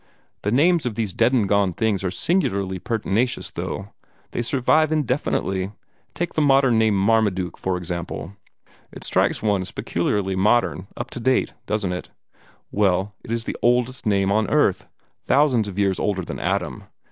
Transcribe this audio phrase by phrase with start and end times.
[0.41, 3.89] "The names of these dead and gone things are singularly pertinacious, though.
[4.31, 5.73] They survive indefinitely.
[6.15, 8.35] Take the modern name Marmaduke, for example.
[8.91, 12.09] It strikes one as peculiarly modern, up to date, doesn't it?
[12.71, 14.87] Well, it is the oldest name on earth
[15.21, 16.85] thousands of years older than Adam.